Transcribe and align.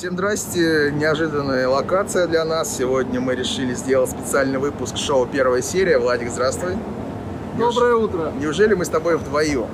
Всем 0.00 0.14
здрасте, 0.14 0.90
неожиданная 0.96 1.68
локация 1.68 2.26
для 2.26 2.46
нас. 2.46 2.74
Сегодня 2.74 3.20
мы 3.20 3.34
решили 3.34 3.74
сделать 3.74 4.08
специальный 4.08 4.58
выпуск 4.58 4.96
шоу 4.96 5.26
«Первая 5.26 5.60
серия». 5.60 5.98
Владик, 5.98 6.30
здравствуй. 6.30 6.72
Доброе 7.58 7.96
утро. 7.96 8.32
Неужели 8.40 8.72
мы 8.72 8.86
с 8.86 8.88
тобой 8.88 9.18
вдвоем? 9.18 9.66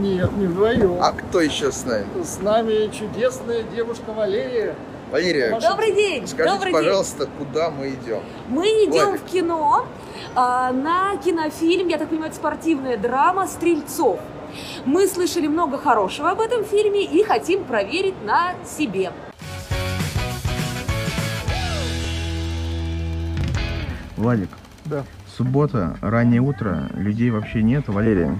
Нет, 0.00 0.32
не 0.38 0.46
вдвоем. 0.46 0.96
А 1.02 1.12
кто 1.12 1.42
еще 1.42 1.70
с 1.70 1.84
нами? 1.84 2.06
С 2.24 2.40
нами 2.40 2.90
чудесная 2.98 3.62
девушка 3.64 4.12
Валерия. 4.12 4.74
Валерия, 5.10 5.60
Добрый 5.60 5.92
день! 5.92 6.26
скажите, 6.26 6.54
Добрый 6.54 6.72
пожалуйста, 6.72 7.28
куда 7.36 7.68
мы 7.68 7.90
идем? 7.90 8.00
день! 8.06 8.22
Мы 8.48 8.64
идем 8.64 9.04
Владик. 9.08 9.20
в 9.20 9.30
кино 9.30 9.86
а, 10.34 10.72
на 10.72 11.18
кинофильм, 11.18 11.88
я 11.88 11.98
так 11.98 12.08
понимаю, 12.08 12.30
это 12.30 12.36
спортивная 12.36 12.96
драма 12.96 13.46
«Стрельцов». 13.46 14.18
Мы 14.86 15.06
слышали 15.06 15.46
много 15.46 15.76
хорошего 15.76 16.30
об 16.30 16.40
этом 16.40 16.64
фильме 16.64 17.04
и 17.04 17.22
хотим 17.22 17.64
проверить 17.64 18.14
на 18.24 18.54
себе. 18.64 19.12
Владик, 24.22 24.50
Да. 24.84 25.02
суббота, 25.36 25.96
раннее 26.00 26.40
утро, 26.40 26.84
людей 26.94 27.30
вообще 27.30 27.60
нет, 27.60 27.88
Валерия. 27.88 28.38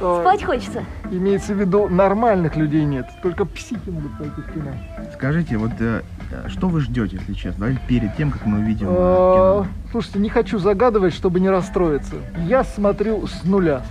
А, 0.00 0.22
Спать 0.22 0.42
хочется? 0.42 0.84
Имеется 1.10 1.52
в 1.52 1.60
виду, 1.60 1.86
нормальных 1.90 2.56
людей 2.56 2.84
нет. 2.84 3.06
Только 3.22 3.44
психи 3.44 3.90
могут 3.90 4.16
пойти 4.16 4.40
в 4.40 4.52
кино. 4.54 4.70
Скажите, 5.12 5.58
вот 5.58 5.72
э, 5.80 6.00
что 6.48 6.68
вы 6.68 6.80
ждете, 6.80 7.18
если 7.20 7.34
честно? 7.34 7.60
Давайте 7.66 7.80
перед 7.86 8.16
тем, 8.16 8.30
как 8.30 8.46
мы 8.46 8.60
увидим 8.60 8.86
э, 8.88 8.90
А, 8.96 9.62
кино. 9.64 9.66
Слушайте, 9.92 10.18
не 10.20 10.30
хочу 10.30 10.58
загадывать, 10.58 11.12
чтобы 11.12 11.40
не 11.40 11.50
расстроиться. 11.50 12.16
Я 12.48 12.64
смотрю 12.64 13.26
с 13.26 13.44
нуля. 13.44 13.82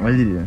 Валерия, 0.00 0.46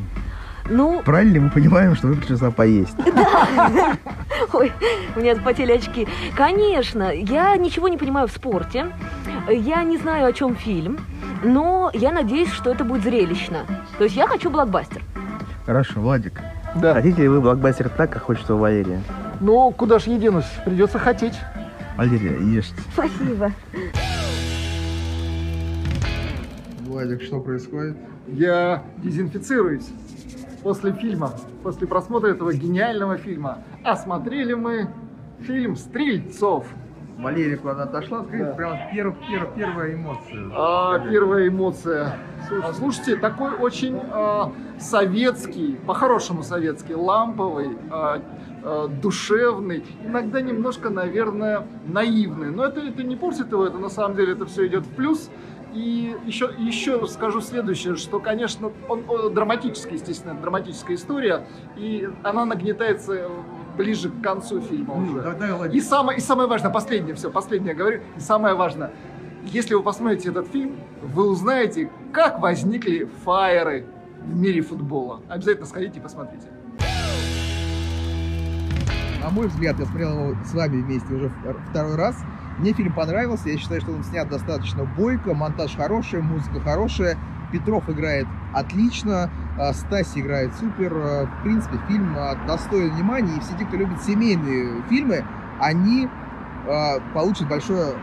Ну, 0.67 1.03
правильно 1.03 1.41
мы 1.41 1.49
понимаем, 1.51 1.95
что 1.95 2.07
вы 2.07 2.15
пришли 2.15 2.37
сюда 2.37 2.49
поесть? 2.49 2.97
ой, 4.53 4.71
у 5.15 5.19
меня 5.19 5.35
запотели 5.35 5.71
очки. 5.71 6.07
Конечно, 6.35 7.11
я 7.13 7.55
ничего 7.55 7.87
не 7.87 7.97
понимаю 7.97 8.27
в 8.27 8.31
спорте, 8.31 8.87
я 9.47 9.83
не 9.83 9.97
знаю, 9.97 10.27
о 10.27 10.33
чем 10.33 10.55
фильм, 10.55 10.99
но 11.43 11.91
я 11.93 12.11
надеюсь, 12.11 12.51
что 12.51 12.71
это 12.71 12.83
будет 12.83 13.03
зрелищно. 13.03 13.65
То 13.99 14.05
есть 14.05 14.15
я 14.15 14.27
хочу 14.27 14.49
блокбастер. 14.49 15.03
Хорошо, 15.67 15.99
Владик. 15.99 16.41
Да. 16.75 16.95
Хотите 16.95 17.21
ли 17.21 17.27
вы 17.27 17.41
блокбастер 17.41 17.89
так, 17.89 18.11
как 18.11 18.23
хочет 18.23 18.49
Валерия? 18.49 19.01
Ну, 19.39 19.71
куда 19.71 19.99
ж 19.99 20.03
я 20.03 20.17
денусь? 20.17 20.45
Придется 20.65 20.97
хотеть. 20.97 21.35
Валерия, 21.95 22.37
ешьте. 22.39 22.75
Спасибо. 22.93 23.51
Владик, 26.81 27.21
что 27.21 27.39
происходит? 27.39 27.97
Я 28.27 28.83
дезинфицируюсь 28.97 29.89
после 30.65 30.93
фильма, 30.93 31.29
после 31.61 31.85
просмотра 31.85 32.29
этого 32.29 32.51
гениального 32.51 33.17
фильма. 33.17 33.59
А 33.83 33.95
смотрели 33.95 34.55
мы 34.55 34.87
фильм 35.41 35.75
«Стрельцов». 35.75 36.65
Валерия 37.19 37.55
куда-то 37.57 37.83
отошла, 37.83 38.23
скажите, 38.23 38.45
Да. 38.49 38.53
прямо 38.55 38.75
перв- 38.91 39.15
перв- 39.29 39.55
первая 39.55 39.93
эмоция. 39.93 40.49
А, 40.55 40.99
первая 41.07 41.47
эмоция. 41.49 42.17
А, 42.63 42.73
Слушайте, 42.73 43.15
такой 43.15 43.51
очень 43.53 44.01
а, 44.11 44.51
советский, 44.79 45.77
по-хорошему 45.85 46.41
советский, 46.41 46.95
ламповый, 46.95 47.77
а, 47.91 48.19
душевный, 49.03 49.85
иногда 50.03 50.41
немножко, 50.41 50.89
наверное, 50.89 51.67
наивный. 51.87 52.49
Но 52.49 52.65
это, 52.65 52.79
это 52.81 53.03
не 53.03 53.15
портит 53.15 53.51
его, 53.51 53.67
это 53.67 53.77
на 53.77 53.89
самом 53.89 54.17
деле 54.17 54.33
это 54.33 54.45
все 54.47 54.65
идет 54.65 54.83
в 54.87 54.89
плюс. 54.95 55.29
И 55.75 56.15
еще, 56.25 56.51
еще 56.57 57.05
скажу 57.07 57.41
следующее, 57.41 57.97
что, 57.97 58.21
конечно, 58.21 58.71
он, 58.87 59.03
он 59.09 59.33
драматический, 59.33 59.95
естественно, 59.95 60.33
драматическая 60.33 60.95
история, 60.95 61.45
и 61.75 62.07
она 62.23 62.45
нагнетается 62.45 63.27
ближе 63.75 64.09
к 64.09 64.21
концу 64.23 64.61
фильма 64.61 64.95
Ну, 64.95 65.03
уже. 65.11 65.21
да- 65.21 65.33
да, 65.33 65.67
И 65.67 65.81
самое, 65.81 66.17
и 66.17 66.21
самое 66.21 66.47
важное, 66.47 66.71
последнее, 66.71 67.13
все, 67.13 67.29
последнее 67.29 67.73
говорю, 67.75 67.99
и 68.15 68.19
самое 68.21 68.55
важное, 68.55 68.93
если 69.43 69.73
вы 69.73 69.83
посмотрите 69.83 70.29
этот 70.29 70.47
фильм, 70.47 70.77
вы 71.03 71.29
узнаете, 71.29 71.91
как 72.13 72.39
возникли 72.39 73.09
фаеры 73.25 73.85
в 74.23 74.33
мире 74.33 74.61
футбола. 74.61 75.19
Обязательно 75.27 75.65
сходите 75.67 75.99
и 75.99 76.01
посмотрите. 76.01 76.47
На 79.21 79.29
мой 79.29 79.47
взгляд, 79.47 79.77
я 79.79 79.85
смотрел 79.85 80.09
его 80.29 80.35
с 80.45 80.53
вами 80.53 80.81
вместе 80.81 81.13
уже 81.13 81.25
втор- 81.43 81.59
второй 81.69 81.95
раз. 81.95 82.15
Мне 82.57 82.73
фильм 82.73 82.93
понравился. 82.93 83.49
Я 83.49 83.57
считаю, 83.57 83.81
что 83.81 83.91
он 83.91 84.03
снят 84.03 84.27
достаточно 84.29 84.85
бойко, 84.85 85.33
монтаж 85.33 85.75
хороший, 85.75 86.21
музыка 86.21 86.59
хорошая. 86.61 87.17
Петров 87.51 87.87
играет 87.89 88.27
отлично, 88.53 89.29
а, 89.59 89.73
Стаси 89.73 90.19
играет 90.19 90.53
супер. 90.55 90.93
А, 90.95 91.25
В 91.25 91.43
принципе, 91.43 91.77
фильм 91.87 92.15
а, 92.17 92.35
достоин 92.47 92.93
внимания. 92.95 93.35
И 93.37 93.39
все 93.41 93.55
те, 93.57 93.65
кто 93.65 93.77
любит 93.77 94.01
семейные 94.01 94.81
фильмы, 94.89 95.23
они 95.59 96.07
получат 97.13 97.47
большое 97.47 97.93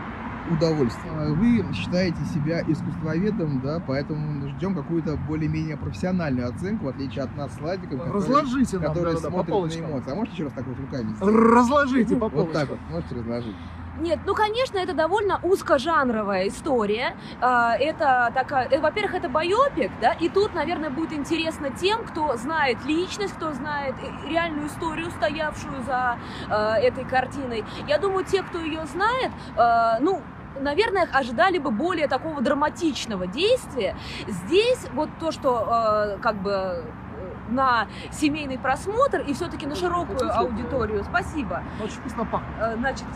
удовольствие. 0.49 1.11
Вы 1.33 1.65
считаете 1.73 2.23
себя 2.25 2.61
искусствоведом, 2.61 3.59
да, 3.61 3.81
поэтому 3.85 4.47
ждем 4.49 4.73
какую-то 4.73 5.17
более-менее 5.17 5.75
профессиональную 5.75 6.47
оценку, 6.47 6.85
в 6.85 6.89
отличие 6.89 7.25
от 7.25 7.35
нас 7.35 7.51
с 7.53 7.57
который- 7.57 8.13
Разложите 8.13 8.77
нам 8.79 8.87
который 8.93 9.13
по 9.15 9.19
смотрит 9.19 9.47
на 9.47 9.53
полочкам. 9.53 9.91
эмоции. 9.91 10.11
А 10.11 10.15
можете 10.15 10.33
еще 10.35 10.43
раз 10.45 10.53
так 10.53 10.65
вот 10.67 10.79
руками? 10.79 11.15
Разложите 11.19 12.15
по 12.15 12.21
Вот 12.25 12.31
полочкам. 12.31 12.53
так 12.61 12.69
вот, 12.69 12.79
можете 12.89 13.15
разложить. 13.15 13.55
Нет, 13.99 14.19
ну, 14.25 14.33
конечно, 14.33 14.79
это 14.79 14.93
довольно 14.93 15.39
узкожанровая 15.43 16.47
история. 16.47 17.15
А, 17.41 17.75
Это 17.77 18.31
такая, 18.33 18.67
э, 18.69 18.79
во-первых, 18.79 19.13
это 19.13 19.29
байопик, 19.29 19.91
да, 20.01 20.13
и 20.13 20.29
тут, 20.29 20.53
наверное, 20.55 20.89
будет 20.89 21.13
интересно 21.13 21.69
тем, 21.69 22.03
кто 22.05 22.35
знает 22.35 22.83
личность, 22.85 23.33
кто 23.35 23.53
знает 23.53 23.95
э, 24.01 24.29
реальную 24.29 24.67
историю, 24.67 25.11
стоявшую 25.11 25.83
за 25.83 26.17
э, 26.49 26.55
этой 26.81 27.05
картиной. 27.05 27.63
Я 27.87 27.99
думаю, 27.99 28.25
те, 28.25 28.41
кто 28.41 28.59
ее 28.59 28.85
знает, 28.85 29.31
ну, 30.01 30.21
наверное, 30.59 31.07
ожидали 31.11 31.57
бы 31.57 31.71
более 31.71 32.07
такого 32.07 32.41
драматичного 32.41 33.27
действия. 33.27 33.95
Здесь 34.27 34.87
вот 34.93 35.09
то, 35.19 35.31
что 35.31 36.17
как 36.21 36.35
бы 36.41 36.83
на 37.49 37.87
семейный 38.11 38.57
просмотр 38.57 39.21
и 39.21 39.33
все-таки 39.33 39.65
на 39.65 39.75
широкую 39.75 40.35
аудиторию. 40.35 41.03
Спасибо. 41.03 41.63
Очень 41.83 41.95
вкусно 41.95 42.25
пахнет. 42.25 42.77
Значит, 42.77 43.07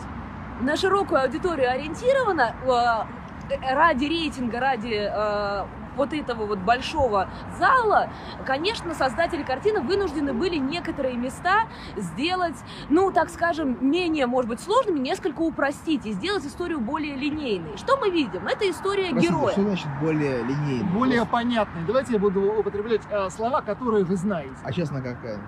на 0.60 0.76
широкую 0.76 1.22
аудиторию 1.22 1.70
ориентирована 1.70 2.54
э, 2.64 3.74
ради 3.74 4.04
рейтинга, 4.04 4.60
ради 4.60 5.10
э, 5.10 5.64
вот 5.96 6.12
этого 6.12 6.46
вот 6.46 6.60
большого 6.60 7.28
зала, 7.58 8.08
конечно, 8.46 8.94
создатели 8.94 9.42
картины 9.42 9.80
вынуждены 9.80 10.32
были 10.32 10.56
некоторые 10.56 11.16
места 11.16 11.64
сделать, 11.96 12.56
ну, 12.88 13.10
так 13.10 13.28
скажем, 13.30 13.76
менее, 13.80 14.26
может 14.26 14.48
быть, 14.48 14.60
сложными, 14.60 15.00
несколько 15.00 15.42
упростить 15.42 16.06
и 16.06 16.12
сделать 16.12 16.46
историю 16.46 16.80
более 16.80 17.16
линейной. 17.16 17.76
Что 17.76 17.96
мы 17.96 18.10
видим? 18.10 18.46
Это 18.46 18.70
история 18.70 19.10
Простите, 19.10 19.32
героя. 19.32 19.52
Что 19.52 19.62
значит 19.62 19.88
более 20.00 20.42
линейно? 20.44 20.88
Более 20.90 21.26
понятный. 21.26 21.82
Давайте 21.86 22.14
я 22.14 22.18
буду 22.18 22.42
употреблять 22.58 23.02
э, 23.10 23.28
слова, 23.30 23.60
которые 23.60 24.04
вы 24.04 24.16
знаете. 24.16 24.54
А 24.62 24.72
честно 24.72 25.02
какая? 25.02 25.40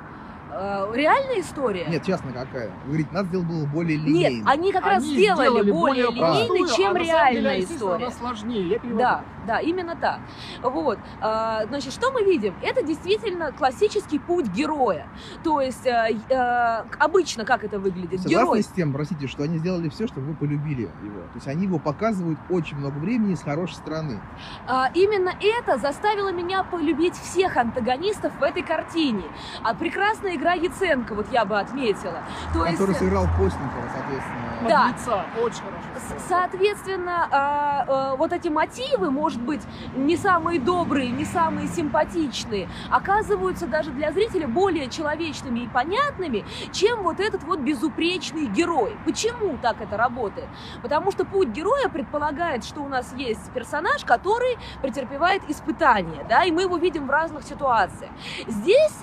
Э, 0.53 0.91
реальная 0.95 1.41
история? 1.41 1.87
Нет, 1.89 2.05
честно 2.05 2.33
какая? 2.33 2.71
Вы 2.85 2.87
говорите, 2.87 3.11
надо 3.13 3.29
сделать 3.29 3.45
было 3.45 3.67
более 3.67 3.99
Нет, 3.99 4.07
линейно. 4.07 4.51
они 4.51 4.73
как 4.73 4.85
раз 4.85 5.03
Они 5.03 5.15
сделали, 5.15 5.71
более 5.71 6.07
простую, 6.07 6.55
линейной, 6.55 6.73
а 6.73 6.77
чем 6.77 6.95
деле, 6.95 7.07
реальная 7.07 7.61
история. 7.61 8.07
Она 8.07 8.15
сложнее. 8.15 8.81
Я. 8.83 8.97
Да, 8.97 9.25
да, 9.51 9.59
именно 9.59 9.97
так. 9.97 10.21
Вот, 10.63 10.99
а, 11.21 11.67
значит, 11.67 11.93
что 11.93 12.13
мы 12.13 12.23
видим? 12.23 12.55
Это 12.63 12.83
действительно 12.85 13.51
классический 13.51 14.21
путь 14.21 14.47
героя. 14.47 15.09
То 15.43 15.61
есть 15.61 15.85
э, 15.87 16.17
э, 16.29 16.85
обычно 17.01 17.45
как 17.45 17.65
это 17.65 17.81
выглядит? 17.81 18.21
Согласны 18.21 18.45
Герой. 18.45 18.63
с 18.63 18.69
тем, 18.69 18.93
простите, 18.93 19.27
что 19.27 19.43
они 19.43 19.59
сделали 19.59 19.89
все, 19.89 20.07
чтобы 20.07 20.29
вы 20.29 20.35
полюбили 20.35 20.83
его. 20.83 21.21
То 21.33 21.35
есть 21.35 21.49
они 21.49 21.65
его 21.65 21.81
показывают 21.81 22.39
очень 22.49 22.77
много 22.77 22.99
времени 22.99 23.35
с 23.35 23.43
хорошей 23.43 23.75
стороны. 23.75 24.21
А, 24.69 24.89
именно 24.95 25.33
это 25.41 25.79
заставило 25.79 26.31
меня 26.31 26.63
полюбить 26.63 27.15
всех 27.15 27.57
антагонистов 27.57 28.33
в 28.39 28.43
этой 28.45 28.63
картине. 28.63 29.25
А 29.65 29.75
прекрасная 29.75 30.37
игра 30.37 30.53
Яценко, 30.53 31.17
вот 31.17 31.27
я 31.33 31.45
бы 31.45 31.59
отметила. 31.59 32.23
То 32.53 32.65
есть, 32.67 32.79
Который 32.79 32.95
сыграл 32.95 33.27
Постникова, 33.37 33.89
соответственно. 33.93 34.51
Да. 34.69 34.95
Очень 35.41 35.63
хорошо. 35.63 36.25
Соответственно, 36.29 37.29
а, 37.31 37.85
а, 37.87 38.17
вот 38.17 38.33
эти 38.33 38.49
мотивы, 38.49 39.11
может 39.41 39.47
быть, 39.47 39.63
не 39.97 40.17
самые 40.17 40.61
добрые, 40.61 41.11
не 41.11 41.25
самые 41.25 41.69
симпатичные, 41.69 42.69
оказываются 42.91 43.67
даже 43.67 43.91
для 43.91 44.13
зрителя 44.13 44.47
более 44.47 44.89
человечными 44.89 45.61
и 45.61 45.69
понятными, 45.69 46.45
чем 46.73 47.03
вот 47.03 47.21
этот 47.21 47.43
вот 47.45 47.61
безупречный 47.61 48.47
герой. 48.47 48.97
Почему 49.05 49.59
так 49.61 49.81
это 49.81 49.97
работает? 49.97 50.49
Потому 50.83 51.11
что 51.11 51.25
путь 51.25 51.49
героя 51.49 51.89
предполагает, 51.89 52.65
что 52.65 52.81
у 52.81 52.89
нас 52.89 53.13
есть 53.17 53.51
персонаж, 53.53 54.05
который 54.05 54.57
претерпевает 54.83 55.43
испытания, 55.49 56.25
да, 56.29 56.45
и 56.45 56.53
мы 56.53 56.63
его 56.63 56.77
видим 56.77 57.07
в 57.07 57.11
разных 57.11 57.43
ситуациях. 57.43 58.11
Здесь 58.47 58.97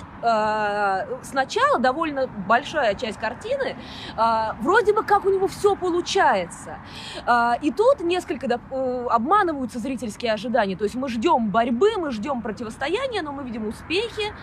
сначала 1.21 1.79
довольно 1.79 2.27
большая 2.27 2.95
часть 2.95 3.19
картины, 3.19 3.75
э, 4.17 4.53
вроде 4.61 4.93
бы 4.93 5.03
как 5.03 5.25
у 5.25 5.29
него 5.29 5.47
все 5.47 5.75
получается. 5.75 6.79
Э, 7.25 7.53
и 7.61 7.71
тут 7.71 8.01
несколько 8.01 8.47
э, 8.47 9.05
обманываются 9.09 9.79
зрительские 9.79 10.33
ожидания. 10.33 10.75
То 10.75 10.83
есть 10.83 10.95
мы 10.95 11.09
ждем 11.09 11.49
борьбы, 11.49 11.91
мы 11.97 12.11
ждем 12.11 12.41
противостояния, 12.41 13.21
но 13.21 13.31
мы 13.31 13.43
видим 13.43 13.67
успехи. 13.67 14.33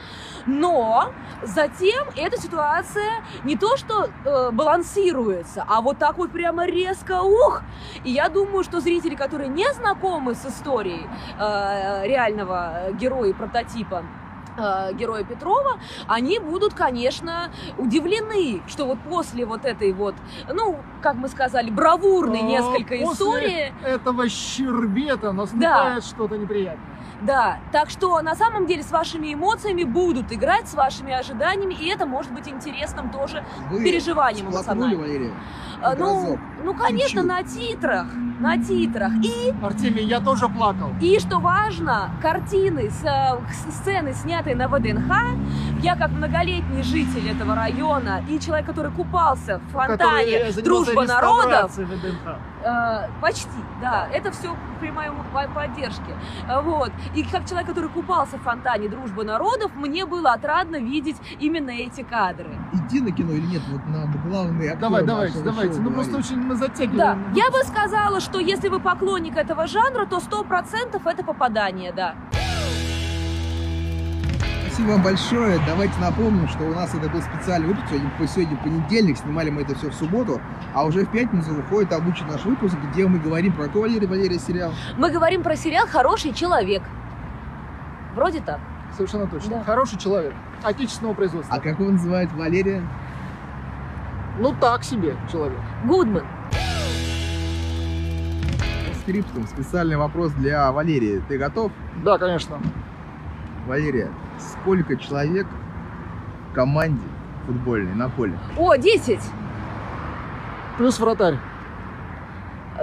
Но 0.46 1.12
затем 1.42 2.08
эта 2.16 2.40
ситуация 2.40 3.24
не 3.44 3.56
то 3.56 3.76
что 3.76 4.08
э, 4.24 4.50
балансируется, 4.50 5.64
а 5.66 5.80
вот 5.80 5.98
так 5.98 6.18
вот 6.18 6.32
прямо 6.32 6.66
резко 6.66 7.22
ух. 7.22 7.62
И 8.04 8.10
я 8.10 8.28
думаю, 8.28 8.64
что 8.64 8.80
зрители, 8.80 9.14
которые 9.14 9.48
не 9.48 9.72
знакомы 9.74 10.34
с 10.34 10.44
историей 10.46 11.06
э, 11.38 12.06
реального 12.06 12.92
героя 12.92 13.30
и 13.30 13.32
прототипа, 13.32 14.04
э, 14.04 14.23
героя 14.56 15.24
Петрова, 15.24 15.78
они 16.06 16.38
будут, 16.38 16.74
конечно, 16.74 17.50
удивлены, 17.78 18.62
что 18.66 18.84
вот 18.86 18.98
после 19.00 19.44
вот 19.46 19.64
этой 19.64 19.92
вот, 19.92 20.14
ну, 20.52 20.78
как 21.02 21.14
мы 21.16 21.28
сказали, 21.28 21.70
бравурной 21.70 22.40
А, 22.40 22.42
несколько 22.42 22.96
после 22.96 23.04
истории, 23.12 23.74
этого 23.84 24.28
щербета 24.28 25.32
наступает 25.32 26.04
что-то 26.04 26.36
неприятное. 26.38 26.86
да, 27.22 27.58
так 27.72 27.90
что 27.90 28.20
на 28.22 28.34
самом 28.34 28.66
деле 28.66 28.82
с 28.82 28.90
вашими 28.90 29.34
эмоциями 29.34 29.84
будут 29.84 30.32
играть, 30.32 30.68
с 30.68 30.74
вашими 30.74 31.12
ожиданиями, 31.12 31.74
и 31.74 31.88
это 31.88 32.06
может 32.06 32.32
быть 32.32 32.48
интересным 32.48 33.10
тоже 33.10 33.44
Вы 33.70 33.82
переживанием 33.82 34.50
эмоциональным. 34.50 35.00
Валерия? 35.00 35.32
А, 35.82 35.94
Ну, 35.96 36.38
ну, 36.62 36.74
конечно, 36.74 37.22
Чуть-чуть. 37.22 37.24
на 37.24 37.42
титрах, 37.42 38.06
на 38.44 38.58
титрах. 38.58 39.12
И 39.22 39.54
Артемий, 39.62 40.04
я 40.04 40.20
тоже 40.20 40.48
плакал. 40.48 40.90
И 41.00 41.18
что 41.18 41.38
важно, 41.38 42.10
картины, 42.20 42.90
с, 42.90 43.02
э, 43.04 43.38
с- 43.50 43.74
сцены, 43.78 44.12
снятые 44.12 44.54
на 44.54 44.68
ВДНХ, 44.68 45.10
я 45.82 45.96
как 45.96 46.10
многолетний 46.10 46.82
житель 46.82 47.30
этого 47.30 47.54
района 47.54 48.22
и 48.28 48.38
человек, 48.38 48.66
который 48.66 48.90
купался 48.92 49.60
в 49.68 49.72
фонтане 49.72 50.52
«Дружба 50.62 51.04
народов», 51.06 51.72
ВДНХ. 51.76 52.36
э, 52.66 53.08
почти, 53.20 53.48
да, 53.82 54.08
это 54.12 54.30
все 54.30 54.54
при 54.80 54.90
моей 54.90 55.10
по- 55.32 55.48
поддержке. 55.54 56.12
Э, 56.48 56.60
Вот. 56.62 56.90
И 57.14 57.22
как 57.22 57.46
человек, 57.48 57.68
который 57.68 57.88
купался 57.90 58.36
в 58.38 58.42
фонтане 58.42 58.88
«Дружба 58.88 59.22
народов», 59.24 59.70
мне 59.74 60.04
было 60.06 60.32
отрадно 60.32 60.76
видеть 60.76 61.16
именно 61.40 61.70
эти 61.70 62.02
кадры. 62.02 62.48
Иди 62.72 63.00
на 63.00 63.10
кино 63.10 63.32
или 63.32 63.46
нет? 63.46 63.62
Вот 63.70 63.80
нам 63.86 64.10
главный 64.28 64.66
актер 64.68 64.80
Давай, 64.80 65.04
давайте, 65.04 65.38
давайте. 65.42 65.80
Ну 65.80 65.90
просто 65.90 66.16
очень 66.18 66.36
мы 66.38 66.54
Да, 66.54 66.60
затягиваем. 66.66 67.32
я 67.34 67.50
бы 67.50 67.58
сказала, 67.64 68.20
что 68.20 68.33
если 68.38 68.68
вы 68.68 68.80
поклонник 68.80 69.36
этого 69.36 69.66
жанра, 69.66 70.06
то 70.06 70.20
сто 70.20 70.44
процентов 70.44 71.06
это 71.06 71.24
попадание, 71.24 71.92
да. 71.92 72.14
Спасибо 74.66 74.92
вам 74.92 75.02
большое. 75.04 75.60
Давайте 75.68 75.94
напомним, 76.00 76.48
что 76.48 76.64
у 76.64 76.74
нас 76.74 76.92
это 76.94 77.08
был 77.08 77.22
специальный 77.22 77.68
выпуск. 77.68 77.86
Сегодня, 77.90 78.10
сегодня 78.26 78.56
понедельник, 78.56 79.16
снимали 79.18 79.48
мы 79.48 79.62
это 79.62 79.76
все 79.76 79.88
в 79.88 79.94
субботу. 79.94 80.40
А 80.74 80.84
уже 80.84 81.04
в 81.04 81.10
пятницу 81.10 81.54
выходит 81.54 81.92
обычный 81.92 82.32
наш 82.32 82.44
выпуск, 82.44 82.74
где 82.90 83.06
мы 83.06 83.20
говорим 83.20 83.52
про 83.52 83.66
какой 83.66 83.82
Валерий 83.82 84.08
Валерия 84.08 84.38
сериал. 84.40 84.72
Мы 84.98 85.10
говорим 85.10 85.44
про 85.44 85.54
сериал 85.54 85.86
«Хороший 85.86 86.32
человек». 86.32 86.82
Вроде 88.16 88.40
так. 88.40 88.58
Совершенно 88.96 89.28
точно. 89.28 89.58
Да. 89.58 89.64
Хороший 89.64 89.96
человек. 89.96 90.34
Отечественного 90.64 91.14
производства. 91.14 91.54
А 91.54 91.60
как 91.60 91.78
его 91.78 91.90
называют 91.90 92.32
Валерия? 92.32 92.82
Ну 94.40 94.52
так 94.60 94.82
себе 94.82 95.16
человек. 95.30 95.58
Гудман. 95.84 96.24
Скриптум. 99.04 99.46
Специальный 99.46 99.96
вопрос 99.96 100.32
для 100.32 100.72
Валерии. 100.72 101.22
Ты 101.28 101.36
готов? 101.36 101.70
Да, 102.02 102.16
конечно. 102.16 102.58
Валерия, 103.66 104.10
сколько 104.38 104.96
человек 104.96 105.46
в 106.50 106.54
команде 106.54 107.04
футбольной 107.46 107.94
на 107.94 108.08
поле? 108.08 108.38
О, 108.56 108.74
10. 108.76 109.20
Плюс 110.78 110.98
вратарь. 110.98 111.36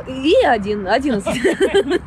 И 0.07 0.35
один, 0.45 0.87
11. 0.87 1.41